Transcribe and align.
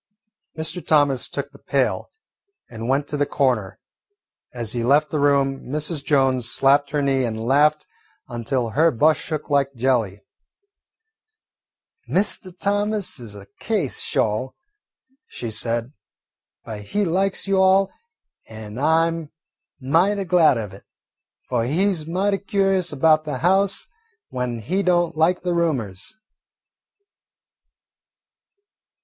Mr. 0.57 0.83
Thomas 0.83 1.29
took 1.29 1.51
the 1.51 1.59
pail 1.59 2.09
and 2.71 2.89
went 2.89 3.07
to 3.09 3.17
the 3.17 3.27
corner. 3.27 3.77
As 4.51 4.71
he 4.73 4.83
left 4.83 5.11
the 5.11 5.19
room, 5.19 5.67
Mrs. 5.69 6.03
Jones 6.03 6.49
slapped 6.49 6.89
her 6.89 7.03
knee 7.03 7.23
and 7.23 7.39
laughed 7.39 7.85
until 8.27 8.71
her 8.71 8.89
bust 8.89 9.21
shook 9.21 9.51
like 9.51 9.75
jelly. 9.75 10.21
"Mr. 12.09 12.51
Thomas 12.57 13.19
is 13.19 13.35
a 13.35 13.45
case, 13.59 13.99
sho'," 13.99 14.55
she 15.27 15.51
said; 15.51 15.93
"but 16.65 16.81
he 16.81 17.05
likes 17.05 17.45
you 17.47 17.61
all, 17.61 17.91
an' 18.47 18.79
I 18.79 19.05
'm 19.05 19.29
mighty 19.79 20.23
glad 20.23 20.57
of 20.57 20.73
it, 20.73 20.83
fu' 21.47 21.59
he 21.59 21.85
's 21.93 22.07
mighty 22.07 22.39
curious 22.39 22.91
about 22.91 23.23
the 23.25 23.37
house 23.37 23.85
when 24.29 24.61
he 24.61 24.81
don't 24.81 25.15
like 25.15 25.43
the 25.43 25.53
roomers." 25.53 26.15